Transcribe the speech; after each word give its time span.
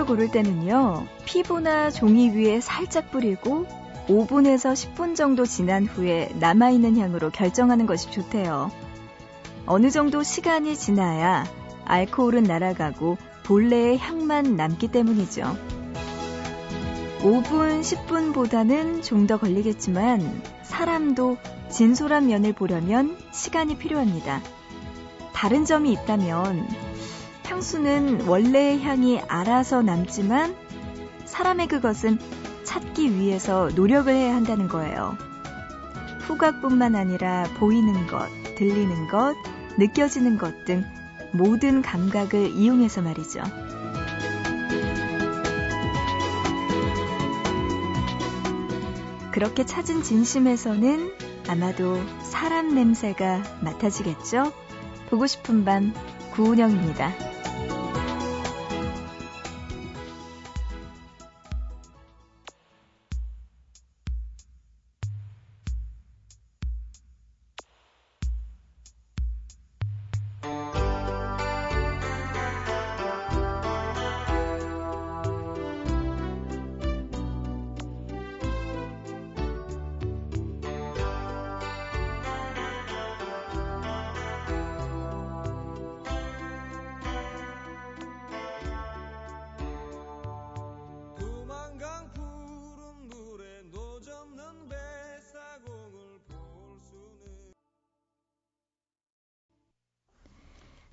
향수를 0.00 0.06
고를 0.06 0.30
때는요, 0.30 1.06
피부나 1.24 1.90
종이 1.90 2.30
위에 2.30 2.60
살짝 2.60 3.10
뿌리고 3.10 3.66
5분에서 4.08 4.72
10분 4.72 5.14
정도 5.14 5.44
지난 5.44 5.86
후에 5.86 6.32
남아있는 6.38 6.96
향으로 6.96 7.30
결정하는 7.30 7.86
것이 7.86 8.10
좋대요. 8.10 8.70
어느 9.66 9.90
정도 9.90 10.22
시간이 10.22 10.76
지나야 10.76 11.44
알코올은 11.84 12.44
날아가고 12.44 13.18
본래의 13.44 13.98
향만 13.98 14.56
남기 14.56 14.88
때문이죠. 14.88 15.56
5분, 17.20 17.82
10분보다는 17.82 19.02
좀 19.02 19.26
더 19.26 19.38
걸리겠지만 19.38 20.42
사람도 20.62 21.36
진솔한 21.68 22.26
면을 22.26 22.52
보려면 22.52 23.16
시간이 23.32 23.76
필요합니다. 23.76 24.40
다른 25.34 25.64
점이 25.64 25.92
있다면 25.92 26.89
향수는 27.60 28.22
원래의 28.26 28.80
향이 28.80 29.20
알아서 29.28 29.82
남지만 29.82 30.56
사람의 31.26 31.68
그것은 31.68 32.18
찾기 32.64 33.16
위해서 33.16 33.68
노력을 33.76 34.10
해야 34.10 34.34
한다는 34.34 34.66
거예요. 34.66 35.18
후각뿐만 36.20 36.96
아니라 36.96 37.44
보이는 37.58 38.06
것, 38.06 38.30
들리는 38.56 39.08
것, 39.08 39.36
느껴지는 39.76 40.38
것 40.38 40.64
등 40.64 40.84
모든 41.32 41.82
감각을 41.82 42.48
이용해서 42.48 43.02
말이죠. 43.02 43.42
그렇게 49.32 49.66
찾은 49.66 50.02
진심에서는 50.02 51.12
아마도 51.46 52.00
사람 52.22 52.74
냄새가 52.74 53.42
맡아지겠죠? 53.60 54.50
보고 55.10 55.26
싶은 55.26 55.66
밤 55.66 55.92
구은영입니다. 56.32 57.39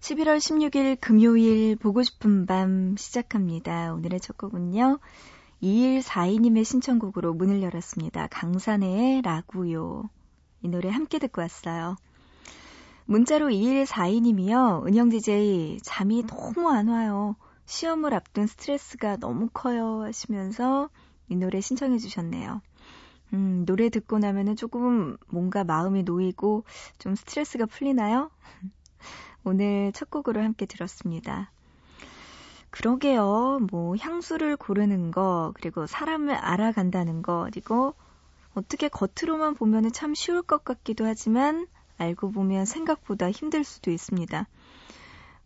11월 0.07 0.38
16일 0.38 0.97
금요일 1.01 1.75
보고 1.75 2.01
싶은 2.01 2.45
밤 2.45 2.95
시작합니다. 2.95 3.94
오늘의 3.94 4.22
첫 4.22 4.38
곡은요. 4.38 5.00
2142님의 5.62 6.63
신청곡으로 6.63 7.34
문을 7.34 7.62
열었습니다. 7.62 8.28
강산의 8.28 9.22
라구요. 9.23 10.09
이 10.62 10.69
노래 10.69 10.90
함께 10.90 11.19
듣고 11.19 11.41
왔어요. 11.41 11.97
문자로 13.03 13.47
2142님이요. 13.50 14.88
은영 14.88 15.09
DJ 15.09 15.79
잠이 15.84 16.25
너무 16.25 16.69
안 16.69 16.88
와요. 16.88 17.35
시험을 17.66 18.13
앞둔 18.13 18.47
스트레스가 18.47 19.18
너무 19.18 19.50
커요 19.51 20.03
하시면서 20.03 20.89
이 21.28 21.35
노래 21.35 21.59
신청해 21.59 21.97
주셨네요. 21.97 22.62
음, 23.34 23.66
노래 23.66 23.89
듣고 23.89 24.19
나면은 24.19 24.56
조금 24.56 25.18
뭔가 25.28 25.66
마음이 25.66 26.03
놓이고 26.03 26.63
좀 26.97 27.16
스트레스가 27.16 27.66
풀리나요? 27.66 28.31
오늘 29.47 29.94
첫 29.94 30.09
곡으로 30.09 30.44
함께 30.44 30.66
들었습니다. 30.66 31.52
그러게요. 32.69 33.59
뭐 33.72 33.96
향수를 33.96 34.58
고르는 34.58 35.12
거, 35.12 35.53
그리고 35.56 35.88
사람을 35.88 36.35
알아간다는 36.35 37.22
거, 37.22 37.47
그리고 37.50 37.94
어떻게 38.56 38.90
겉으로만 38.90 39.56
보면은 39.56 39.94
참 39.94 40.13
쉬울 40.13 40.41
것 40.41 40.66
같기도 40.66 41.06
하지만 41.06 41.66
알고 41.97 42.31
보면 42.31 42.66
생각보다 42.66 43.31
힘들 43.31 43.63
수도 43.63 43.90
있습니다. 43.90 44.47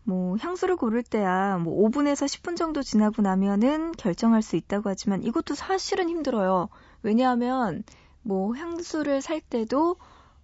뭐 0.03 0.35
향수를 0.37 0.77
고를 0.77 1.03
때야 1.03 1.59
뭐 1.59 1.87
5분에서 1.87 2.25
10분 2.25 2.57
정도 2.57 2.81
지나고 2.81 3.21
나면은 3.21 3.91
결정할 3.91 4.41
수 4.41 4.55
있다고 4.55 4.89
하지만 4.89 5.21
이것도 5.21 5.53
사실은 5.53 6.09
힘들어요. 6.09 6.69
왜냐하면 7.03 7.83
뭐 8.23 8.55
향수를 8.55 9.21
살 9.21 9.41
때도 9.41 9.97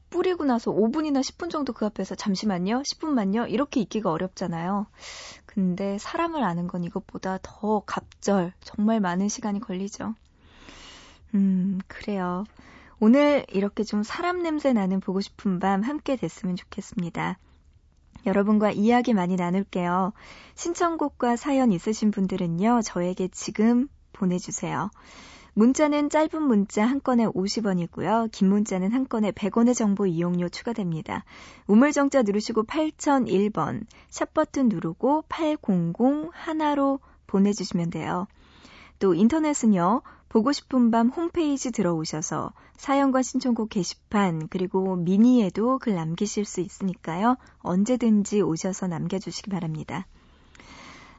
뿌리고 0.10 0.46
나서 0.46 0.72
5분이나 0.72 1.22
10분 1.22 1.50
정도 1.50 1.74
그 1.74 1.86
앞에서 1.86 2.16
잠시만요, 2.16 2.82
10분만요, 2.84 3.52
이렇게 3.52 3.82
있기가 3.82 4.12
어렵잖아요. 4.12 4.88
근데 5.46 5.98
사람을 5.98 6.44
아는 6.44 6.68
건 6.68 6.84
이것보다 6.84 7.40
더 7.42 7.82
갑절, 7.86 8.54
정말 8.62 9.00
많은 9.00 9.28
시간이 9.28 9.60
걸리죠. 9.60 10.16
음, 11.36 11.80
그래요. 11.88 12.46
오늘 13.00 13.46
이렇게 13.50 13.84
좀 13.84 14.04
사람 14.04 14.42
냄새 14.42 14.74
나는 14.74 15.00
보고 15.00 15.22
싶은 15.22 15.60
밤 15.60 15.84
함께 15.84 16.16
됐으면 16.16 16.56
좋겠습니다. 16.56 17.38
여러분과 18.26 18.72
이야기 18.72 19.14
많이 19.14 19.36
나눌게요. 19.36 20.14
신청곡과 20.56 21.36
사연 21.36 21.72
있으신 21.72 22.12
분들은요, 22.12 22.82
저에게 22.84 23.28
지금 23.30 23.88
보내주세요. 24.14 24.90
문자는 25.58 26.12
짧은 26.12 26.44
문자 26.44 26.86
한 26.86 27.02
건에 27.02 27.26
50원이고요. 27.26 28.32
긴 28.32 28.50
문자는 28.50 28.92
한 28.92 29.08
건에 29.10 29.32
100원의 29.32 29.74
정보 29.74 30.06
이용료 30.06 30.50
추가됩니다. 30.50 31.26
우물정자 31.66 32.22
누르시고 32.22 32.66
8001번, 32.66 33.88
샵 34.08 34.36
버튼 34.36 34.70
누르고 34.70 35.24
800 35.30 35.60
하나로 36.32 37.00
보내주시면 37.26 37.90
돼요. 37.90 38.28
또 39.00 39.16
인터넷은요. 39.16 40.04
보고 40.30 40.52
싶은 40.52 40.92
밤 40.92 41.10
홈페이지 41.10 41.72
들어오셔서 41.72 42.54
사연과 42.76 43.24
신청곡 43.24 43.70
게시판 43.70 44.50
그리고 44.50 44.96
미니에도 44.96 45.80
글 45.80 45.96
남기실 45.96 46.46
수 46.46 46.62
있으니까요. 46.62 47.36
언제든지 47.62 48.42
오셔서 48.42 48.86
남겨주시기 48.86 49.50
바랍니다. 49.50 50.06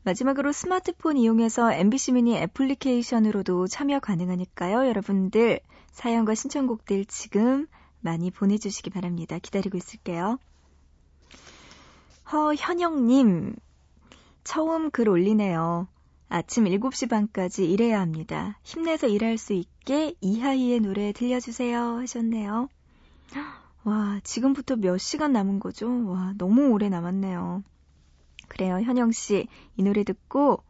마지막으로 0.09 0.53
스마트폰 0.53 1.19
이용해서 1.19 1.71
MBC 1.71 2.13
미니 2.13 2.35
애플리케이션으로도 2.39 3.67
참여 3.67 4.01
가능하니까요. 4.01 4.89
여러분들 4.89 5.61
사연과 5.91 6.35
신청곡들 6.35 7.05
지금 7.05 7.67
많이 8.01 8.31
보내주시기 8.31 8.89
바랍니다. 8.89 9.39
기다리고 9.39 9.77
있을게요. 9.77 10.39
허현영님, 12.33 13.55
처음 14.45 14.91
글 14.91 15.11
올리네요. 15.11 15.89
아침 16.31 16.65
7시 16.65 17.11
반까지 17.11 17.71
일해야 17.71 18.01
합니다. 18.01 18.59
힘내서 18.63 19.09
일할 19.09 19.37
수 19.37 19.53
있게 19.53 20.15
이하이의 20.22 20.81
노래 20.81 21.13
들려주세요 21.13 21.99
하셨네요. 21.99 22.71
와, 23.84 24.21
지금부터 24.25 24.77
몇 24.77 24.97
시간 24.97 25.33
남은 25.33 25.61
거죠? 25.61 26.09
와, 26.09 26.33
너무 26.39 26.69
오래 26.69 26.89
남았네요. 26.89 27.63
그래요. 28.48 28.80
현영 28.80 29.12
씨, 29.12 29.47
이 29.77 29.83
노래 29.83 30.04
듣고 30.04 30.62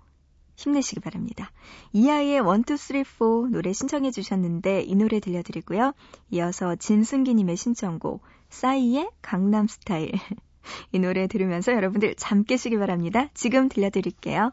힘내시기 0.57 1.01
바랍니다. 1.01 1.51
이하이의 1.93 2.39
1, 2.39 2.43
2, 2.43 2.77
3, 2.77 3.05
4 3.05 3.51
노래 3.51 3.73
신청해 3.73 4.11
주셨는데 4.11 4.83
이 4.83 4.95
노래 4.97 5.21
들려드리고요. 5.21 5.95
이어서 6.31 6.75
진승기님의 6.75 7.57
신청곡 7.57 8.23
싸이의 8.51 9.09
강남스타일 9.23 10.13
이 10.93 10.99
노래 10.99 11.29
들으면서 11.29 11.73
여러분들 11.73 12.17
잠 12.17 12.43
깨시기 12.45 12.77
바랍니다. 12.77 13.31
지금 13.35 13.69
들려드릴게요. 13.69 14.53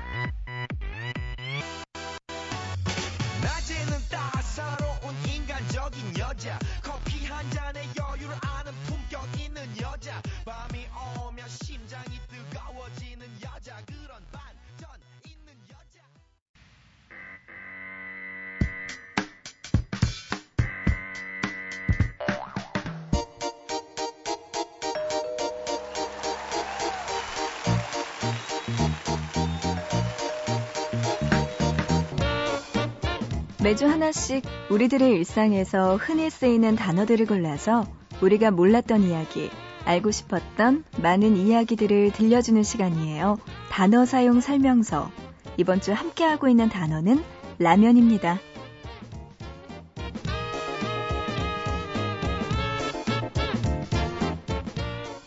매주 33.63 33.87
하나씩 33.87 34.43
우리들의 34.71 35.11
일상에서 35.11 35.95
흔히 35.97 36.31
쓰이는 36.31 36.75
단어들을 36.75 37.27
골라서 37.27 37.85
우리가 38.19 38.49
몰랐던 38.49 39.03
이야기, 39.03 39.51
알고 39.85 40.09
싶었던 40.09 40.83
많은 40.97 41.37
이야기들을 41.37 42.11
들려주는 42.11 42.63
시간이에요. 42.63 43.37
단어 43.69 44.05
사용 44.05 44.41
설명서. 44.41 45.11
이번 45.57 45.79
주 45.79 45.93
함께하고 45.93 46.47
있는 46.47 46.69
단어는 46.69 47.23
라면입니다. 47.59 48.39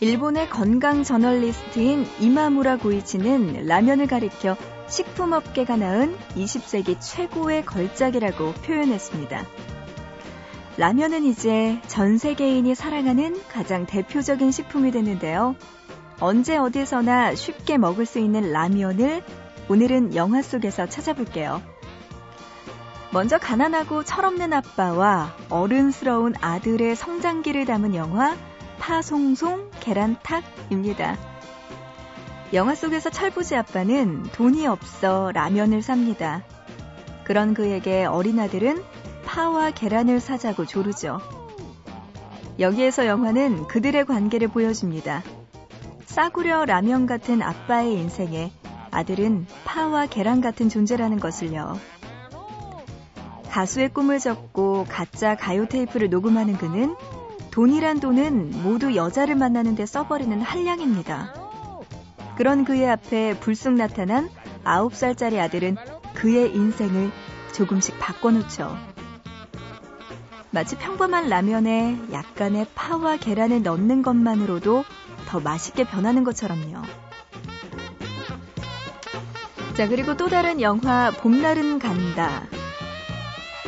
일본의 0.01 0.49
건강 0.49 1.03
저널리스트인 1.03 2.05
이마무라 2.19 2.79
고이치는 2.79 3.65
라면을 3.65 4.07
가리켜 4.07 4.57
식품업계가 4.87 5.77
낳은 5.77 6.15
20세기 6.35 6.97
최고의 6.99 7.65
걸작이라고 7.65 8.53
표현했습니다. 8.53 9.45
라면은 10.77 11.23
이제 11.23 11.81
전 11.87 12.17
세계인이 12.17 12.75
사랑하는 12.75 13.41
가장 13.49 13.85
대표적인 13.85 14.51
식품이 14.51 14.91
됐는데요. 14.91 15.55
언제 16.19 16.57
어디서나 16.57 17.35
쉽게 17.35 17.77
먹을 17.77 18.05
수 18.05 18.19
있는 18.19 18.51
라면을 18.51 19.23
오늘은 19.69 20.15
영화 20.15 20.41
속에서 20.41 20.85
찾아볼게요. 20.85 21.61
먼저 23.11 23.37
가난하고 23.37 24.03
철없는 24.03 24.51
아빠와 24.51 25.33
어른스러운 25.49 26.33
아들의 26.41 26.95
성장기를 26.95 27.65
담은 27.65 27.95
영화 27.95 28.35
파송송 28.79 29.71
계란탁입니다. 29.79 31.34
영화 32.55 32.73
속에서 32.73 33.09
철부지 33.09 33.53
아빠는 33.57 34.23
돈이 34.31 34.65
없어 34.65 35.29
라면을 35.33 35.81
삽니다. 35.81 36.41
그런 37.25 37.53
그에게 37.53 38.05
어린 38.05 38.39
아들은 38.39 38.81
파와 39.25 39.71
계란을 39.71 40.21
사자고 40.21 40.65
조르죠. 40.65 41.19
여기에서 42.57 43.07
영화는 43.07 43.67
그들의 43.67 44.05
관계를 44.05 44.47
보여줍니다. 44.47 45.21
싸구려 46.05 46.63
라면 46.63 47.07
같은 47.07 47.41
아빠의 47.41 47.91
인생에 47.91 48.53
아들은 48.89 49.47
파와 49.65 50.05
계란 50.05 50.39
같은 50.39 50.69
존재라는 50.69 51.19
것을요. 51.19 51.77
가수의 53.49 53.89
꿈을 53.89 54.19
접고 54.19 54.85
가짜 54.87 55.35
가요 55.35 55.65
테이프를 55.65 56.09
녹음하는 56.09 56.55
그는 56.57 56.95
돈이란 57.51 57.99
돈은 57.99 58.63
모두 58.63 58.95
여자를 58.95 59.35
만나는 59.35 59.75
데 59.75 59.85
써버리는 59.85 60.41
한량입니다. 60.41 61.44
그런 62.37 62.65
그의 62.65 62.89
앞에 62.89 63.39
불쑥 63.39 63.73
나타난 63.73 64.29
9살짜리 64.63 65.39
아들은 65.39 65.77
그의 66.13 66.53
인생을 66.53 67.11
조금씩 67.53 67.99
바꿔놓죠. 67.99 68.77
마치 70.51 70.77
평범한 70.77 71.27
라면에 71.29 71.97
약간의 72.11 72.67
파와 72.75 73.17
계란을 73.17 73.63
넣는 73.63 74.01
것만으로도 74.01 74.83
더 75.27 75.39
맛있게 75.39 75.83
변하는 75.83 76.23
것처럼요. 76.23 76.81
자, 79.75 79.89
그리고 79.89 80.15
또 80.15 80.29
다른 80.29 80.61
영화 80.61 81.11
봄날은 81.11 81.79
간다. 81.79 82.43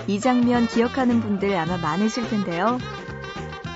이 0.07 0.21
장면 0.21 0.67
기억하는 0.67 1.19
분들 1.19 1.53
아마 1.57 1.75
많으실 1.77 2.29
텐데요. 2.29 2.77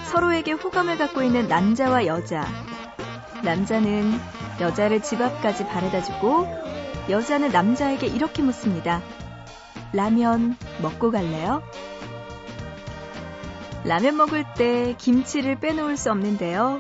서로에게 0.06 0.54
호감을 0.54 0.98
갖고 0.98 1.24
있는 1.24 1.50
남자와 1.50 2.06
여자. 2.06 2.48
남자는 3.44 4.14
여자를 4.62 5.02
집 5.02 5.20
앞까지 5.22 5.68
바래다 5.68 6.02
주고 6.02 6.48
여자는 7.10 7.52
남자에게 7.52 8.08
이렇게 8.08 8.42
묻습니다. 8.42 9.02
라면 9.92 10.56
먹고 10.82 11.12
갈래요? 11.12 11.62
라면 13.84 14.16
먹을 14.16 14.46
때 14.56 14.96
김치를 14.98 15.60
빼놓을 15.60 15.98
수 15.98 16.12
없는데요. 16.12 16.80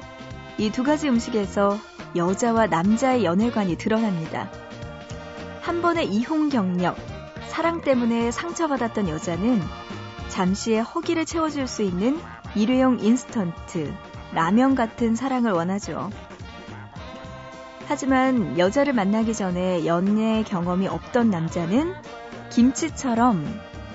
이 0.57 0.69
두 0.69 0.83
가지 0.83 1.09
음식에서 1.09 1.79
여자와 2.15 2.67
남자의 2.67 3.25
연애관이 3.25 3.77
드러납니다. 3.77 4.51
한 5.61 5.81
번의 5.81 6.07
이혼 6.07 6.49
경력, 6.49 6.95
사랑 7.49 7.81
때문에 7.81 8.31
상처받았던 8.31 9.09
여자는 9.09 9.61
잠시의 10.29 10.81
허기를 10.83 11.25
채워줄 11.25 11.67
수 11.67 11.81
있는 11.81 12.19
일회용 12.55 12.99
인스턴트, 12.99 13.93
라면 14.33 14.75
같은 14.75 15.15
사랑을 15.15 15.51
원하죠. 15.51 16.09
하지만 17.91 18.57
여자를 18.57 18.93
만나기 18.93 19.33
전에 19.33 19.85
연애 19.85 20.43
경험이 20.43 20.87
없던 20.87 21.29
남자는 21.29 21.93
김치처럼 22.49 23.45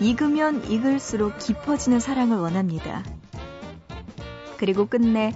익으면 0.00 0.68
익을수록 0.68 1.38
깊어지는 1.38 1.98
사랑을 1.98 2.36
원합니다. 2.36 3.02
그리고 4.58 4.84
끝내 4.84 5.32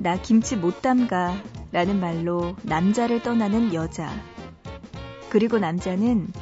나 0.00 0.20
김치 0.20 0.56
못 0.56 0.82
담가 0.82 1.36
라는 1.70 2.00
말로 2.00 2.56
남자를 2.62 3.22
떠나는 3.22 3.72
여자. 3.74 4.10
그리고 5.30 5.60
남자는 5.60 6.32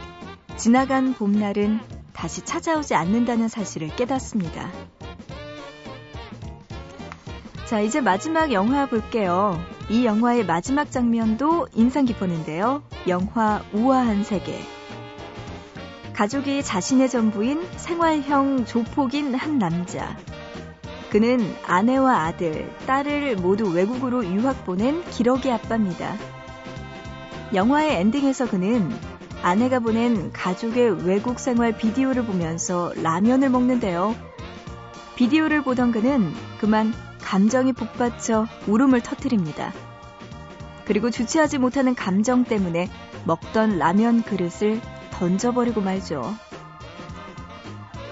지나간 0.56 1.12
봄날은 1.12 1.80
다시 2.14 2.47
찾아오지 2.47 2.94
않는다는 2.94 3.49
사실을 3.49 3.94
깨닫습니다. 3.94 4.71
자, 7.73 7.81
이제 7.81 8.02
마지막 8.02 8.52
영화 8.52 8.85
볼게요. 8.85 9.59
이 9.88 10.05
영화의 10.05 10.45
마지막 10.45 10.91
장면도 10.91 11.69
인상 11.75 12.05
깊었는데요. 12.05 12.83
영화 13.09 13.62
우아한 13.73 14.25
세계. 14.25 14.61
가족이 16.12 16.62
자신의 16.62 17.09
전부인 17.09 17.67
생활형 17.76 18.67
조폭인 18.67 19.35
한 19.35 19.59
남자. 19.59 20.19
그는 21.09 21.41
아내와 21.64 22.25
아들, 22.25 22.71
딸을 22.87 23.37
모두 23.37 23.73
외국으로 23.73 24.23
유학 24.26 24.67
보낸 24.67 25.02
기러기 25.07 25.50
아빠입니다. 25.50 26.19
영화의 27.55 27.95
엔딩에서 28.00 28.50
그는 28.50 28.91
아내가 29.43 29.79
보낸 29.79 30.31
가족의 30.31 31.07
외국 31.07 31.38
생활 31.38 31.75
비디오를 31.75 32.26
보면서 32.26 32.93
라면을 32.97 33.49
먹는데요. 33.49 34.14
비디오를 35.17 35.62
보던 35.62 35.93
그는 35.93 36.35
그만 36.61 36.93
감정이 37.33 37.73
북받쳐 37.73 38.47
울음을 38.67 39.01
터뜨립니다. 39.01 39.73
그리고 40.85 41.09
주체하지 41.09 41.57
못하는 41.57 41.95
감정 41.95 42.45
때문에 42.45 42.91
먹던 43.25 43.79
라면 43.79 44.23
그릇을 44.23 44.83
던져버리고 45.12 45.81
말죠. 45.81 46.35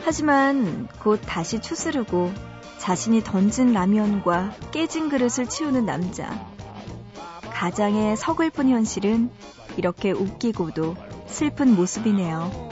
하지만 0.06 0.88
곧 1.00 1.20
다시 1.26 1.60
추스르고 1.60 2.32
자신이 2.78 3.22
던진 3.22 3.74
라면과 3.74 4.54
깨진 4.70 5.10
그릇을 5.10 5.46
치우는 5.50 5.84
남자. 5.84 6.42
가장의 7.52 8.16
서글픈 8.16 8.70
현실은 8.70 9.28
이렇게 9.76 10.12
웃기고도 10.12 10.96
슬픈 11.26 11.76
모습이네요. 11.76 12.70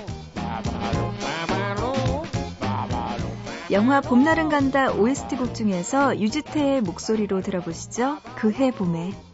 영화 3.71 4.01
봄날은 4.01 4.49
간다 4.49 4.91
OST 4.93 5.37
곡 5.37 5.55
중에서 5.55 6.19
유지태의 6.19 6.81
목소리로 6.81 7.43
들어보시죠. 7.43 8.17
그해 8.37 8.71
봄에. 8.71 9.28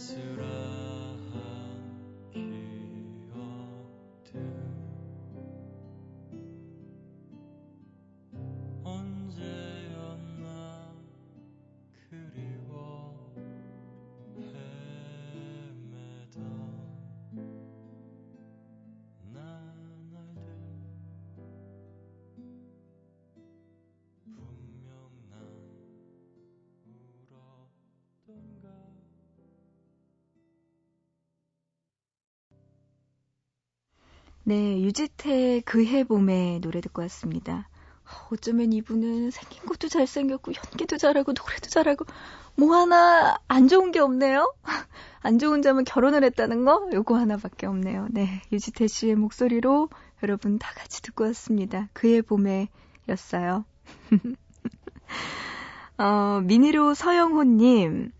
아 0.00 0.49
네, 34.50 34.82
유지태의 34.82 35.60
그해 35.60 36.02
봄의 36.02 36.58
노래 36.58 36.80
듣고 36.80 37.02
왔습니다. 37.02 37.68
어쩌면 38.32 38.72
이분은 38.72 39.30
생긴 39.30 39.64
것도 39.64 39.86
잘생겼고 39.86 40.54
연기도 40.54 40.96
잘하고 40.96 41.34
노래도 41.34 41.68
잘하고 41.68 42.04
뭐 42.56 42.74
하나 42.74 43.38
안 43.46 43.68
좋은 43.68 43.92
게 43.92 44.00
없네요. 44.00 44.52
안 45.22 45.38
좋은 45.38 45.62
점은 45.62 45.84
결혼을 45.84 46.24
했다는 46.24 46.64
거 46.64 46.90
요거 46.92 47.16
하나밖에 47.16 47.68
없네요. 47.68 48.08
네, 48.10 48.42
유지태 48.50 48.88
씨의 48.88 49.14
목소리로 49.14 49.88
여러분 50.24 50.58
다 50.58 50.72
같이 50.74 51.00
듣고 51.00 51.22
왔습니다. 51.26 51.88
그해 51.92 52.20
봄에였어요. 52.20 53.64
어, 55.96 56.40
미니로 56.42 56.94
서영호님 56.94 58.10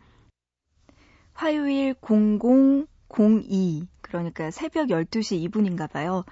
화요일 1.32 1.94
0002 2.00 3.88
그러니까 4.10 4.50
새벽 4.50 4.88
12시 4.88 5.48
2분인가 5.48 5.90
봐요. 5.90 6.24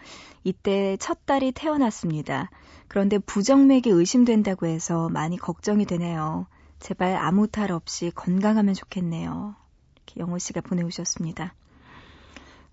이때 0.44 0.96
첫 0.98 1.24
딸이 1.26 1.52
태어났습니다. 1.52 2.50
그런데 2.88 3.18
부정맥이 3.18 3.90
의심된다고 3.90 4.66
해서 4.66 5.08
많이 5.08 5.36
걱정이 5.36 5.86
되네요. 5.86 6.46
제발 6.80 7.16
아무 7.16 7.46
탈 7.46 7.70
없이 7.70 8.10
건강하면 8.14 8.74
좋겠네요. 8.74 9.54
이렇게 9.96 10.20
영호 10.20 10.38
씨가 10.38 10.60
보내오셨습니다. 10.62 11.54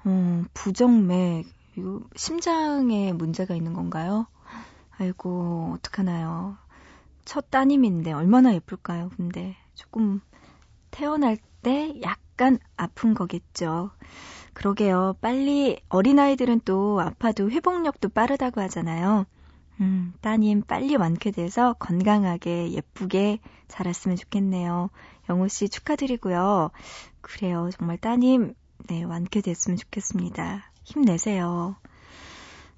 어, 0.06 0.44
부정맥, 0.54 1.48
이거 1.78 2.02
심장에 2.16 3.14
문제가 3.14 3.56
있는 3.56 3.74
건가요? 3.74 4.28
아이고, 4.98 5.74
어떡하나요. 5.78 6.58
첫 7.26 7.50
따님인데 7.50 8.14
얼마나 8.14 8.54
예쁠까요? 8.54 9.10
근데 9.18 9.56
조금 9.74 10.22
태어날 10.92 11.38
때 11.64 11.94
약간 12.02 12.60
아픈 12.78 13.14
거겠죠. 13.14 13.90
그러게요. 14.56 15.18
빨리 15.22 15.80
어린아이들은 15.90 16.62
또 16.66 17.00
아파도 17.02 17.52
회복력도 17.52 18.10
빠르다고 18.10 18.62
하잖아요. 18.62 19.26
음, 19.82 20.14
따님 20.22 20.62
빨리 20.62 20.96
완쾌돼서 20.96 21.74
건강하게 21.74 22.72
예쁘게 22.72 23.40
자랐으면 23.68 24.16
좋겠네요. 24.16 24.90
영호 25.30 25.50
씨 25.50 25.68
축하드리고요. 25.68 26.72
그래요. 27.22 27.70
정말 27.78 27.98
따님 27.98 28.56
네, 28.88 29.04
완쾌됐으면 29.04 29.78
좋겠습니다. 29.78 30.72
힘내세요. 30.84 31.76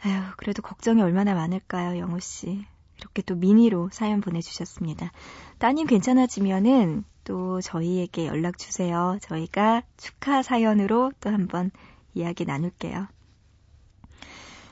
아휴, 0.03 0.23
그래도 0.37 0.61
걱정이 0.61 1.01
얼마나 1.01 1.35
많을까요, 1.35 1.99
영호 1.99 2.19
씨. 2.19 2.65
이렇게 2.97 3.21
또 3.21 3.35
미니로 3.35 3.89
사연 3.91 4.21
보내주셨습니다. 4.21 5.11
따님 5.59 5.85
괜찮아지면은 5.85 7.03
또 7.27 7.59
저희에게 7.59 8.25
연락 8.25 8.57
주세요. 8.57 9.17
저희가 9.21 9.83
축하 9.97 10.41
사연으로 10.41 11.11
또 11.19 11.29
한번 11.29 11.71
이야기 12.13 12.45
나눌게요. 12.45 13.07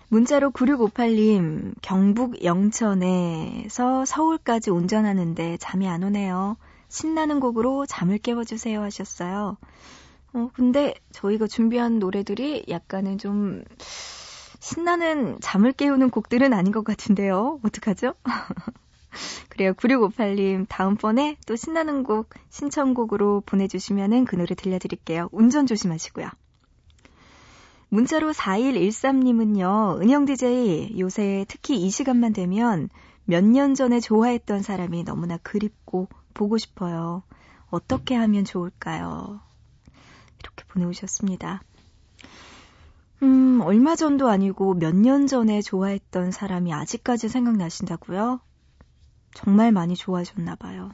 문자로 0.07 0.51
9658님, 0.51 1.73
경북 1.81 2.45
영천에서 2.45 4.05
서울까지 4.05 4.69
운전하는데 4.71 5.57
잠이 5.57 5.89
안 5.89 6.03
오네요. 6.03 6.55
신나는 6.87 7.41
곡으로 7.41 7.85
잠을 7.85 8.19
깨워주세요 8.19 8.81
하셨어요. 8.81 9.57
어, 10.33 10.49
근데 10.53 10.93
저희가 11.11 11.47
준비한 11.47 11.99
노래들이 11.99 12.67
약간은 12.69 13.17
좀 13.17 13.65
신나는 14.61 15.39
잠을 15.41 15.73
깨우는 15.73 16.09
곡들은 16.09 16.53
아닌 16.53 16.71
것 16.71 16.85
같은데요. 16.85 17.59
어떡하죠? 17.63 18.13
그래요. 19.49 19.73
9658님, 19.73 20.65
다음번에 20.69 21.37
또 21.45 21.55
신나는 21.55 22.03
곡 22.03 22.29
신청곡으로 22.49 23.41
보내주시면은 23.45 24.25
그 24.25 24.35
노래 24.35 24.55
들려드릴게요. 24.55 25.29
운전 25.31 25.65
조심하시고요. 25.65 26.29
문자로 27.89 28.33
4113님은요, 28.33 30.01
은영 30.01 30.25
DJ, 30.25 30.99
요새 30.99 31.45
특히 31.47 31.77
이 31.77 31.89
시간만 31.89 32.33
되면 32.33 32.89
몇 33.25 33.43
년 33.43 33.73
전에 33.73 33.99
좋아했던 33.99 34.61
사람이 34.61 35.03
너무나 35.03 35.37
그립고 35.37 36.07
보고 36.33 36.57
싶어요. 36.57 37.23
어떻게 37.69 38.15
하면 38.15 38.43
좋을까요? 38.45 39.39
이렇게 40.39 40.63
보내오셨습니다. 40.67 41.61
음, 43.23 43.61
얼마 43.61 43.95
전도 43.95 44.29
아니고 44.29 44.73
몇 44.75 44.93
년 44.93 45.25
전에 45.27 45.61
좋아했던 45.61 46.31
사람이 46.31 46.73
아직까지 46.73 47.29
생각나신다고요? 47.29 48.41
정말 49.35 49.71
많이 49.71 49.95
좋아하셨나 49.95 50.55
봐요. 50.55 50.89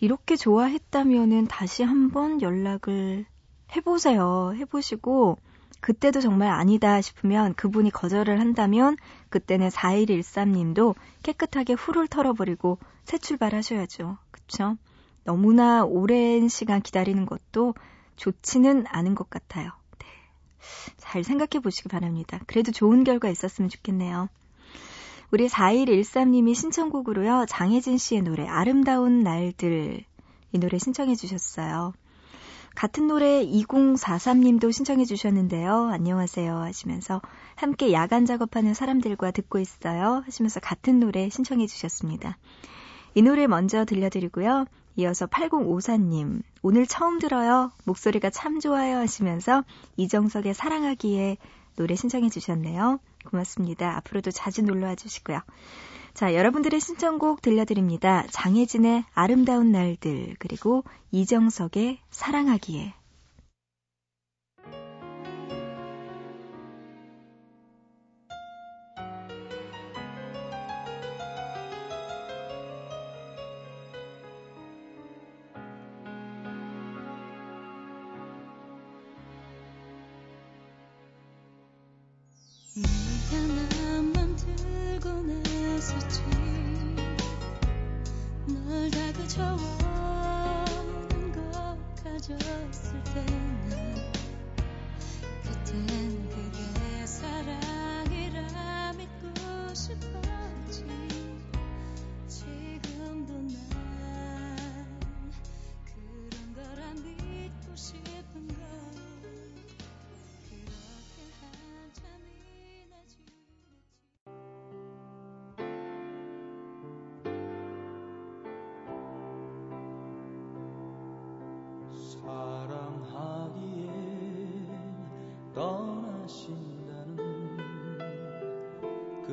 이렇게 0.00 0.36
좋아했다면은 0.36 1.48
다시 1.48 1.82
한번 1.82 2.40
연락을 2.40 3.26
해보세요. 3.74 4.54
해보시고, 4.56 5.36
그때도 5.80 6.20
정말 6.20 6.48
아니다 6.48 7.00
싶으면 7.00 7.54
그분이 7.54 7.90
거절을 7.90 8.40
한다면 8.40 8.96
그때는 9.28 9.68
4113님도 9.68 10.94
깨끗하게 11.22 11.74
후를 11.74 12.08
털어버리고 12.08 12.78
새 13.04 13.18
출발하셔야죠. 13.18 14.16
그쵸? 14.30 14.76
너무나 15.24 15.84
오랜 15.84 16.48
시간 16.48 16.80
기다리는 16.80 17.26
것도 17.26 17.74
좋지는 18.16 18.86
않은 18.86 19.14
것 19.14 19.28
같아요. 19.28 19.70
네. 19.98 20.06
잘 20.96 21.24
생각해 21.24 21.60
보시기 21.62 21.88
바랍니다. 21.88 22.40
그래도 22.46 22.72
좋은 22.72 23.04
결과 23.04 23.28
있었으면 23.28 23.68
좋겠네요. 23.68 24.28
우리 25.32 25.48
4113님이 25.48 26.54
신청곡으로요. 26.54 27.46
장혜진 27.48 27.98
씨의 27.98 28.22
노래 28.22 28.46
아름다운 28.46 29.22
날들 29.24 30.04
이 30.52 30.58
노래 30.58 30.78
신청해 30.78 31.16
주셨어요. 31.16 31.92
같은 32.76 33.08
노래 33.08 33.44
2043님도 33.44 34.70
신청해 34.70 35.04
주셨는데요. 35.04 35.88
안녕하세요 35.88 36.58
하시면서 36.58 37.22
함께 37.56 37.92
야간 37.92 38.24
작업하는 38.24 38.74
사람들과 38.74 39.32
듣고 39.32 39.58
있어요 39.58 40.22
하시면서 40.26 40.60
같은 40.60 41.00
노래 41.00 41.28
신청해 41.28 41.66
주셨습니다. 41.66 42.38
이 43.14 43.22
노래 43.22 43.48
먼저 43.48 43.84
들려드리고요. 43.84 44.66
이어서 44.96 45.26
8054님, 45.26 46.42
오늘 46.62 46.86
처음 46.86 47.18
들어요. 47.18 47.72
목소리가 47.84 48.30
참 48.30 48.60
좋아요 48.60 48.98
하시면서 48.98 49.64
이정석의 49.96 50.54
사랑하기에 50.54 51.38
노래 51.76 51.94
신청해 51.96 52.28
주셨네요. 52.28 53.00
고맙습니다. 53.26 53.96
앞으로도 53.98 54.30
자주 54.30 54.62
놀러와 54.62 54.94
주시고요. 54.94 55.40
자, 56.14 56.34
여러분들의 56.34 56.80
신청곡 56.80 57.42
들려드립니다. 57.42 58.24
장혜진의 58.30 59.04
아름다운 59.12 59.70
날들, 59.70 60.36
그리고 60.38 60.82
이정석의 61.10 61.98
사랑하기에. 62.10 62.94
그말 88.46 88.90
나는 88.90 89.16
믿을 92.92 93.45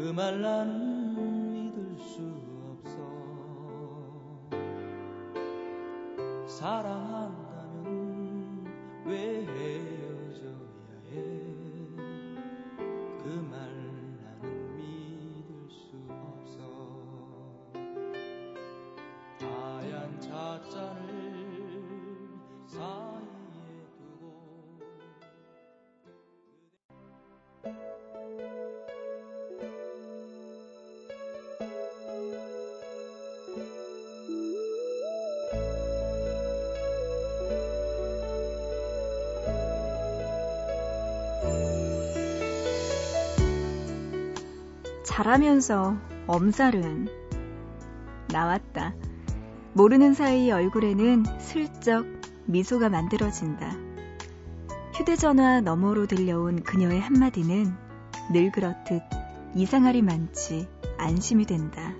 수 0.03 0.09
없어 0.09 0.92
잘하면서 45.13 45.95
엄살은 46.25 47.07
나왔다. 48.29 48.95
모르는 49.73 50.15
사이 50.15 50.49
얼굴에는 50.49 51.23
슬쩍 51.37 52.07
미소가 52.45 52.89
만들어진다. 52.89 53.77
휴대전화 54.95 55.61
너머로 55.61 56.07
들려온 56.07 56.63
그녀의 56.63 56.99
한마디는 56.99 57.75
늘 58.31 58.51
그렇듯 58.51 59.03
이상하리 59.53 60.01
많지 60.01 60.67
안심이 60.97 61.45
된다. 61.45 61.93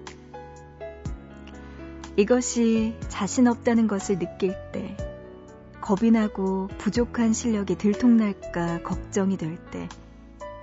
이것이 2.15 2.95
자신 3.09 3.47
없다는 3.47 3.87
것을 3.87 4.17
느낄 4.17 4.55
때, 4.71 4.97
겁이 5.81 6.09
나고 6.09 6.67
부족한 6.79 7.33
실력이 7.33 7.77
들통날까 7.77 8.81
걱정이 8.81 9.37
될 9.37 9.57
때, 9.69 9.87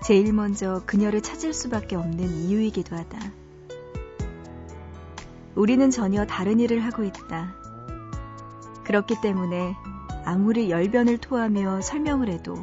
제일 0.03 0.33
먼저 0.33 0.83
그녀를 0.87 1.21
찾을 1.21 1.53
수밖에 1.53 1.95
없는 1.95 2.29
이유이기도 2.29 2.97
하다. 2.97 3.19
우리는 5.55 5.91
전혀 5.91 6.25
다른 6.25 6.59
일을 6.59 6.81
하고 6.81 7.05
있다. 7.05 7.55
그렇기 8.85 9.21
때문에 9.21 9.75
아무리 10.25 10.71
열변을 10.71 11.19
토하며 11.19 11.83
설명을 11.83 12.29
해도 12.29 12.55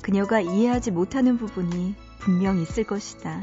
그녀가 0.00 0.40
이해하지 0.40 0.92
못하는 0.92 1.36
부분이 1.36 1.94
분명 2.20 2.58
있을 2.58 2.84
것이다. 2.84 3.40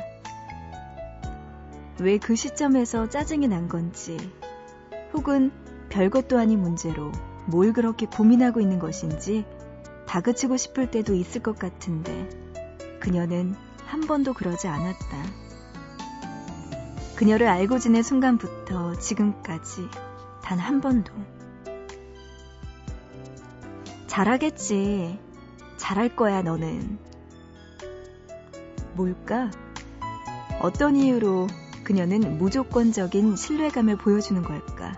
왜 2.00 2.18
그 2.18 2.36
시점에서 2.36 3.10
짜증이 3.10 3.48
난 3.48 3.68
건지, 3.68 4.18
혹은 5.14 5.52
별것도 5.90 6.38
아닌 6.38 6.62
문제로 6.62 7.12
뭘 7.46 7.74
그렇게 7.74 8.06
고민하고 8.06 8.62
있는 8.62 8.80
것인지 8.80 9.46
다그치고 10.06 10.58
싶을 10.58 10.92
때도 10.92 11.14
있을 11.14 11.42
것 11.42 11.58
같은데, 11.58 12.30
그녀는 13.00 13.56
한 13.86 14.02
번도 14.02 14.34
그러지 14.34 14.68
않았다. 14.68 15.24
그녀를 17.16 17.48
알고 17.48 17.80
지낸 17.80 18.04
순간부터 18.04 18.96
지금까지 19.00 19.88
단 20.44 20.60
한 20.60 20.82
번도. 20.82 21.14
잘하겠지. 24.08 25.20
잘할 25.78 26.16
거야, 26.16 26.42
너는. 26.42 26.98
뭘까? 28.96 29.52
어떤 30.60 30.96
이유로 30.96 31.48
그녀는 31.84 32.38
무조건적인 32.38 33.36
신뢰감을 33.36 33.98
보여주는 33.98 34.42
걸까? 34.42 34.94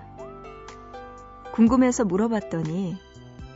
궁금해서 1.53 2.05
물어봤더니 2.05 2.97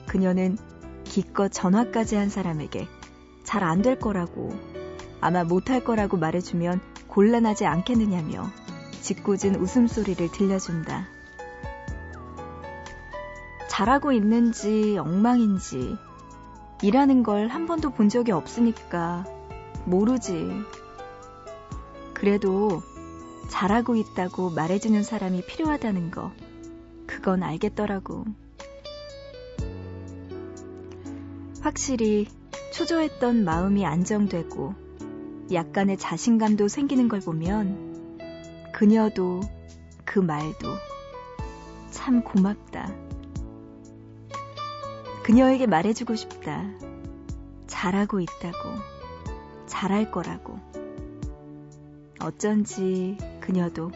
그녀는 0.07 0.57
기껏 1.05 1.47
전화까지 1.49 2.15
한 2.15 2.29
사람에게 2.29 2.87
잘 3.43 3.63
안 3.63 3.81
될 3.81 3.99
거라고 3.99 4.53
아마 5.21 5.43
못할 5.43 5.83
거라고 5.83 6.17
말해주면 6.17 6.81
곤란하지 7.07 7.65
않겠느냐며 7.65 8.49
짓궂은 9.01 9.55
웃음소리를 9.55 10.31
들려준다. 10.31 11.07
잘하고 13.69 14.11
있는지 14.11 14.97
엉망인지 14.97 15.97
일하는 16.81 17.23
걸 17.23 17.47
한 17.47 17.65
번도 17.65 17.91
본 17.91 18.09
적이 18.09 18.31
없으니까 18.31 19.25
모르지. 19.85 20.51
그래도 22.13 22.81
잘하고 23.49 23.95
있다고 23.95 24.49
말해주는 24.51 25.03
사람이 25.03 25.45
필요하다는 25.45 26.11
거, 26.11 26.31
그건 27.05 27.43
알겠더라고. 27.43 28.25
확실히 31.61 32.27
초조했던 32.73 33.43
마음이 33.43 33.85
안정되고 33.85 34.73
약간의 35.51 35.97
자신감도 35.97 36.67
생기는 36.67 37.07
걸 37.07 37.19
보면 37.19 38.17
그녀도 38.73 39.41
그 40.05 40.17
말도 40.17 40.69
참 41.91 42.23
고맙다. 42.23 42.91
그녀에게 45.23 45.67
말해주고 45.67 46.15
싶다. 46.15 46.65
잘하고 47.67 48.19
있다고. 48.19 48.57
잘할 49.67 50.09
거라고. 50.09 50.57
어쩐지 52.19 53.17
그녀도 53.39 53.91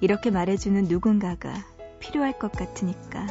이렇게 0.00 0.30
말해주는 0.30 0.84
누군가가 0.84 1.52
필요할 1.98 2.38
것 2.38 2.52
같으니까. 2.52 3.26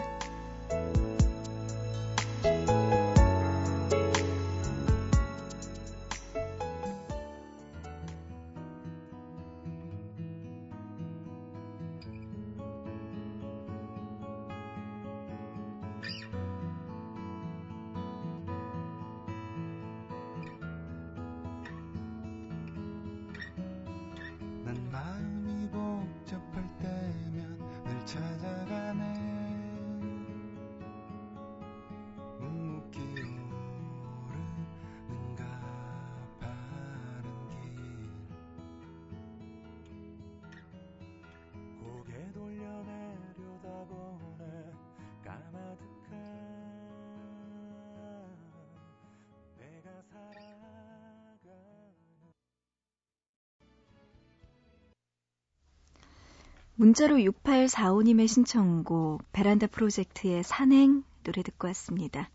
문자로 56.84 57.15
6845님의 57.15 58.28
신청곡 58.28 59.22
베란다 59.32 59.67
프로젝트의 59.67 60.43
산행 60.43 61.06
노래 61.24 61.41
듣고 61.41 61.67
왔습니다. 61.69 62.30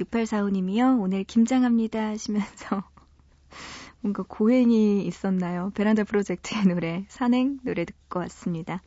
6845님이요. 0.00 1.00
오늘 1.00 1.22
김장합니다 1.22 2.08
하시면서 2.08 2.82
뭔가 4.02 4.24
고행이 4.26 5.06
있었나요? 5.06 5.70
베란다 5.76 6.02
프로젝트의 6.02 6.64
노래 6.66 7.04
산행 7.06 7.60
노래 7.62 7.84
듣고 7.84 8.18
왔습니다. 8.18 8.82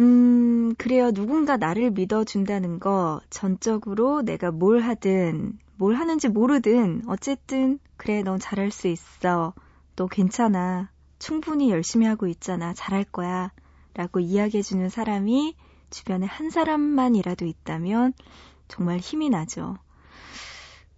음, 0.00 0.74
그래요. 0.76 1.12
누군가 1.12 1.56
나를 1.56 1.92
믿어준다는 1.92 2.80
거 2.80 3.20
전적으로 3.30 4.22
내가 4.22 4.50
뭘 4.50 4.80
하든 4.80 5.60
뭘 5.76 5.94
하는지 5.94 6.28
모르든 6.28 7.02
어쨌든 7.06 7.78
그래 7.96 8.24
넌 8.24 8.40
잘할 8.40 8.72
수 8.72 8.88
있어. 8.88 9.54
너 9.94 10.08
괜찮아. 10.08 10.90
충분히 11.20 11.70
열심히 11.70 12.06
하고 12.06 12.26
있잖아. 12.26 12.74
잘할 12.74 13.04
거야. 13.04 13.52
라고 13.94 14.18
이야기해주는 14.18 14.88
사람이 14.88 15.54
주변에 15.90 16.26
한 16.26 16.50
사람만이라도 16.50 17.44
있다면 17.44 18.14
정말 18.66 18.98
힘이 18.98 19.30
나죠. 19.30 19.76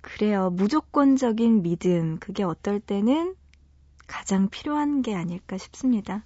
그래요. 0.01 0.51
무조건적인 0.51 1.63
믿음. 1.63 2.19
그게 2.19 2.45
어떨 2.45 2.81
때는 2.81 3.35
가장 4.07 4.49
필요한 4.49 5.03
게 5.03 5.15
아닐까 5.15 5.59
싶습니다. 5.59 6.25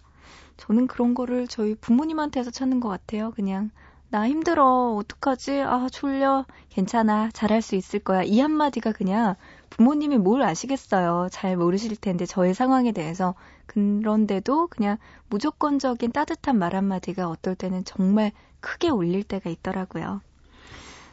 저는 0.56 0.86
그런 0.86 1.14
거를 1.14 1.46
저희 1.46 1.74
부모님한테서 1.74 2.50
찾는 2.50 2.80
것 2.80 2.88
같아요. 2.88 3.30
그냥, 3.32 3.70
나 4.08 4.28
힘들어. 4.28 4.94
어떡하지? 4.94 5.60
아, 5.60 5.88
졸려. 5.90 6.46
괜찮아. 6.68 7.30
잘할 7.32 7.62
수 7.62 7.76
있을 7.76 8.00
거야. 8.00 8.22
이 8.22 8.40
한마디가 8.40 8.92
그냥 8.92 9.36
부모님이 9.70 10.18
뭘 10.18 10.42
아시겠어요. 10.42 11.28
잘 11.30 11.56
모르실 11.56 11.96
텐데, 11.96 12.26
저의 12.26 12.54
상황에 12.54 12.92
대해서. 12.92 13.34
그런데도 13.66 14.68
그냥 14.68 14.96
무조건적인 15.28 16.12
따뜻한 16.12 16.58
말 16.58 16.74
한마디가 16.74 17.28
어떨 17.28 17.54
때는 17.54 17.84
정말 17.84 18.32
크게 18.60 18.88
울릴 18.88 19.22
때가 19.22 19.50
있더라고요. 19.50 20.20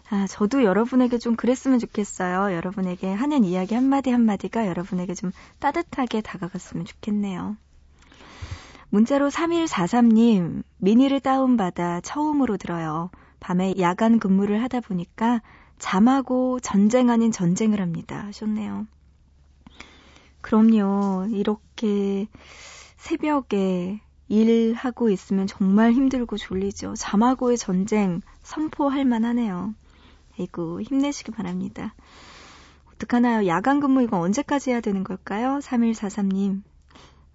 아, 0.10 0.28
저도 0.28 0.64
여러분에게 0.64 1.18
좀 1.18 1.36
그랬으면 1.36 1.80
좋겠어요. 1.80 2.56
여러분에게 2.56 3.12
하는 3.12 3.44
이야기 3.44 3.74
한마디 3.74 4.12
한마디가 4.12 4.68
여러분에게 4.68 5.16
좀 5.16 5.32
따뜻하게 5.60 6.22
다가갔으면 6.22 6.86
좋겠네요. 6.86 7.58
문자로 8.90 9.30
3143님, 9.30 10.62
미니를 10.78 11.20
다운받아 11.20 12.02
처음으로 12.02 12.58
들어요. 12.58 13.10
밤에 13.40 13.74
야간 13.80 14.20
근무를 14.20 14.62
하다 14.62 14.82
보니까 14.82 15.42
잠하고 15.84 16.62
전쟁 16.62 17.10
아닌 17.10 17.34
전쟁을 17.34 17.82
합니다. 17.82 18.24
하셨네요. 18.28 18.88
그럼요. 20.40 21.28
이렇게 21.30 22.30
새벽에 22.96 24.00
일하고 24.30 25.10
있으면 25.10 25.46
정말 25.46 25.92
힘들고 25.92 26.38
졸리죠. 26.38 26.94
잠하고의 26.96 27.58
전쟁 27.58 28.22
선포할 28.44 29.04
만하네요. 29.04 29.76
아이고, 30.40 30.82
힘내시기 30.82 31.34
바랍니다. 31.34 31.94
어떡하나요? 32.94 33.46
야간 33.48 33.82
근무 33.82 34.04
이거 34.04 34.20
언제까지 34.20 34.72
해야 34.72 34.80
되는 34.80 35.04
걸까요? 35.04 35.60
3143님. 35.60 36.62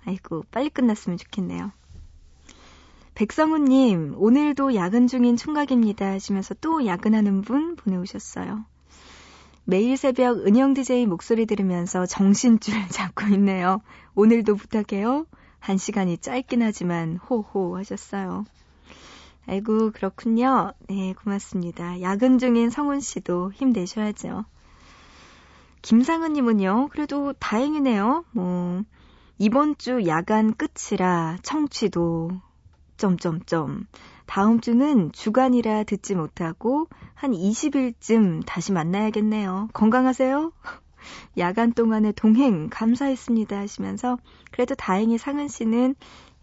아이고, 0.07 0.45
빨리 0.51 0.71
끝났으면 0.71 1.19
좋겠네요. 1.19 1.71
백성우님, 3.19 4.15
오늘도 4.17 4.77
야근 4.77 5.09
중인 5.09 5.37
총각입니다 5.37 6.07
하시면서 6.07 6.55
또 6.61 6.87
야근하는 6.87 7.43
분 7.43 7.75
보내오셨어요. 7.75 8.65
매일 9.65 9.97
새벽 9.97 10.47
은영 10.47 10.73
DJ 10.73 11.07
목소리 11.07 11.45
들으면서 11.45 12.07
정신줄 12.07 12.75
잡고 12.91 13.27
있네요. 13.35 13.81
오늘도 14.15 14.55
부탁해요. 14.55 15.27
한 15.59 15.79
시간이 15.79 16.19
짧긴 16.19 16.63
하지만 16.63 17.17
호호 17.17 17.77
하셨어요. 17.79 18.45
아이고, 19.49 19.91
그렇군요. 19.91 20.73
네, 20.89 21.13
고맙습니다. 21.15 22.01
야근 22.01 22.39
중인 22.39 22.71
성훈 22.71 23.01
씨도 23.01 23.51
힘내셔야죠. 23.51 24.45
김상은님은요, 25.83 26.91
그래도 26.93 27.33
다행이네요. 27.33 28.27
뭐, 28.31 28.85
이번 29.39 29.77
주 29.77 30.07
야간 30.07 30.55
끝이라 30.55 31.39
청취도, 31.43 32.47
점점점. 32.99 33.87
다음 34.27 34.61
주는 34.61 35.11
주간이라 35.13 35.85
듣지 35.85 36.15
못하고 36.15 36.89
한 37.15 37.33
20일쯤 37.33 38.43
다시 38.45 38.73
만나야겠네요. 38.73 39.71
건강하세요? 39.73 40.53
야간 41.39 41.73
동안의 41.73 42.13
동행 42.13 42.69
감사했습니다 42.71 43.57
하시면서 43.57 44.19
그래도 44.51 44.75
다행히 44.75 45.17
상은 45.17 45.49
씨는 45.49 45.95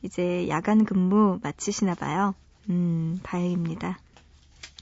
이제 0.02 0.48
야간 0.50 0.86
근무 0.86 1.39
마치시나 1.44 1.94
봐요. 1.94 2.34
음, 2.70 3.20
다행입니다. 3.22 4.00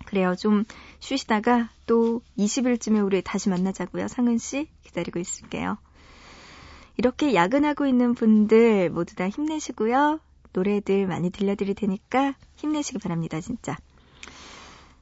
그래요. 0.05 0.35
좀 0.35 0.63
쉬시다가 0.99 1.69
또 1.85 2.21
20일쯤에 2.37 3.03
우리 3.03 3.21
다시 3.21 3.49
만나자고요. 3.49 4.07
상은 4.07 4.37
씨 4.37 4.67
기다리고 4.83 5.19
있을게요. 5.19 5.77
이렇게 6.97 7.33
야근하고 7.33 7.87
있는 7.87 8.13
분들 8.13 8.89
모두 8.91 9.15
다 9.15 9.27
힘내시고요. 9.27 10.19
노래들 10.53 11.07
많이 11.07 11.29
들려드릴 11.29 11.75
테니까 11.75 12.35
힘내시기 12.55 12.99
바랍니다, 12.99 13.41
진짜. 13.41 13.75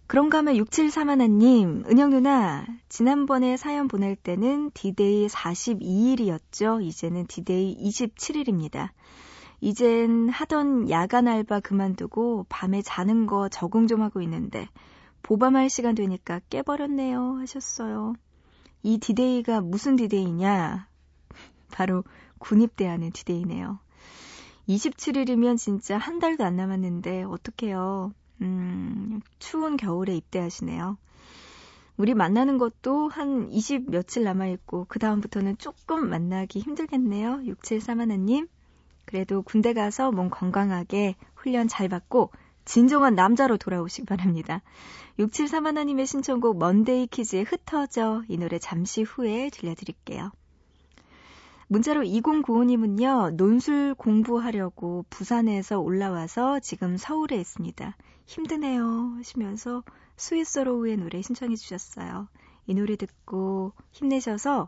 그런가 0.07 0.39
하면 0.39 0.55
6731님, 0.55 1.89
은영 1.89 2.09
누나, 2.09 2.65
지난번에 2.89 3.55
사연 3.55 3.87
보낼 3.87 4.15
때는 4.17 4.71
디데이 4.73 5.27
42일이었죠. 5.27 6.83
이제는 6.83 7.27
디데이 7.27 7.77
27일입니다. 7.77 8.89
이젠 9.61 10.27
하던 10.27 10.89
야간 10.89 11.27
알바 11.27 11.59
그만두고 11.59 12.47
밤에 12.49 12.81
자는 12.81 13.27
거 13.27 13.47
적응 13.47 13.87
좀 13.87 14.01
하고 14.01 14.21
있는데 14.23 14.67
보밤할 15.21 15.69
시간 15.69 15.93
되니까 15.95 16.41
깨버렸네요 16.49 17.37
하셨어요. 17.39 18.15
이 18.83 18.97
디데이가 18.97 19.61
무슨 19.61 19.95
디데이냐? 19.95 20.87
바로 21.71 22.03
군입대하는 22.39 23.11
디데이네요. 23.11 23.79
27일이면 24.67 25.57
진짜 25.57 25.97
한 25.97 26.19
달도 26.19 26.43
안 26.43 26.55
남았는데 26.55 27.23
어떡해요. 27.23 28.13
음, 28.41 29.21
추운 29.39 29.77
겨울에 29.77 30.15
입대하시네요. 30.15 30.97
우리 31.97 32.13
만나는 32.15 32.57
것도 32.57 33.09
한 33.09 33.51
20 33.51 33.91
며칠 33.91 34.23
남아있고, 34.23 34.85
그다음부터는 34.85 35.57
조금 35.57 36.09
만나기 36.09 36.59
힘들겠네요. 36.59 37.41
6731님. 37.45 38.47
그래도 39.05 39.41
군대 39.43 39.73
가서 39.73 40.11
몸 40.11 40.29
건강하게 40.29 41.15
훈련 41.35 41.67
잘 41.67 41.89
받고, 41.89 42.31
진정한 42.65 43.15
남자로 43.15 43.57
돌아오시기 43.57 44.05
바랍니다. 44.05 44.61
6731님의 45.19 46.05
신청곡 46.05 46.57
먼데이 46.57 47.07
키즈의 47.07 47.43
흩어져 47.43 48.23
이 48.27 48.37
노래 48.37 48.57
잠시 48.59 49.03
후에 49.03 49.49
들려드릴게요. 49.51 50.31
문자로 51.71 52.01
2095님은요, 52.01 53.35
논술 53.37 53.95
공부하려고 53.95 55.05
부산에서 55.09 55.79
올라와서 55.79 56.59
지금 56.59 56.97
서울에 56.97 57.37
있습니다. 57.37 57.95
힘드네요. 58.25 59.13
하시면서 59.15 59.81
스위스로우의 60.17 60.97
노래 60.97 61.21
신청해 61.21 61.55
주셨어요. 61.55 62.27
이 62.67 62.73
노래 62.73 62.97
듣고 62.97 63.71
힘내셔서 63.91 64.67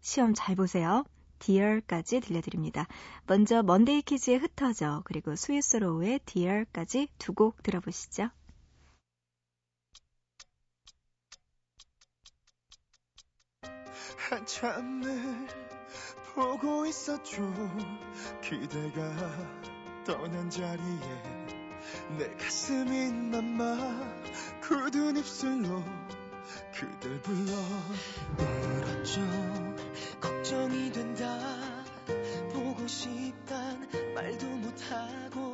시험 0.00 0.32
잘 0.32 0.54
보세요. 0.54 1.04
Dear까지 1.40 2.20
들려드립니다. 2.20 2.86
먼저 3.26 3.64
먼데이 3.64 4.02
키즈의 4.02 4.38
흩어져 4.38 5.02
그리고 5.04 5.34
스위스로우의 5.34 6.20
Dear까지 6.24 7.08
두 7.18 7.34
곡 7.34 7.64
들어보시죠. 7.64 8.30
한참을 14.30 15.63
보고 16.34 16.84
있었죠. 16.86 17.42
그대가 18.42 19.02
떠난 20.04 20.50
자리에 20.50 21.44
내 22.18 22.28
가슴이 22.36 23.12
맘마 23.12 23.76
굳은 24.60 25.16
입술로 25.16 25.82
그댈 26.72 27.20
불러 27.22 27.52
울었죠. 28.38 29.20
걱정이 30.20 30.90
된다. 30.92 31.38
보고 32.52 32.86
싶단 32.86 33.88
말도 34.14 34.46
못하고 34.46 35.53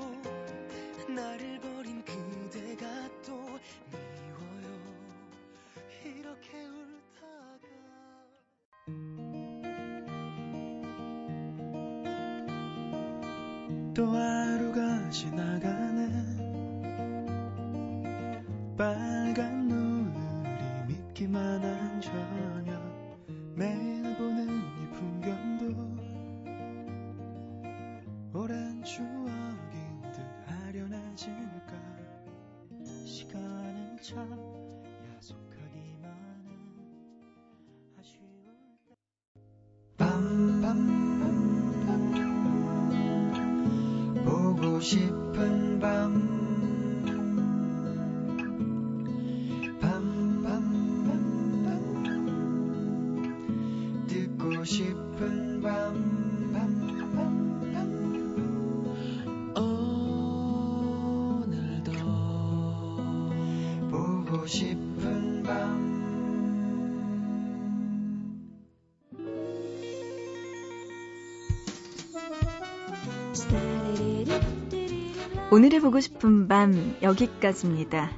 오늘의 75.53 75.81
보고 75.81 75.99
싶은 75.99 76.47
밤 76.47 76.95
여기까지입니다. 77.03 78.13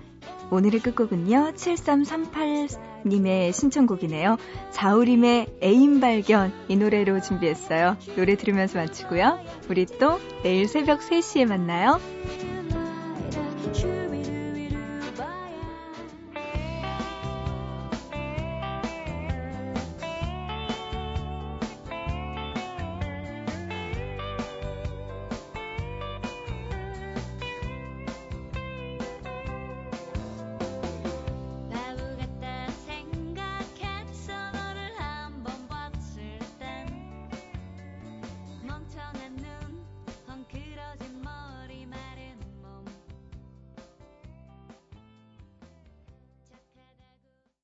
오늘의 0.50 0.80
끝곡은요. 0.80 1.52
7338님의 1.54 3.54
신청곡이네요. 3.54 4.36
자우림의 4.70 5.46
애인 5.62 6.00
발견 6.00 6.52
이 6.68 6.76
노래로 6.76 7.22
준비했어요. 7.22 7.96
노래 8.16 8.36
들으면서 8.36 8.78
마치고요. 8.78 9.38
우리 9.70 9.86
또 9.86 10.20
내일 10.42 10.68
새벽 10.68 11.00
3시에 11.00 11.48
만나요. 11.48 11.98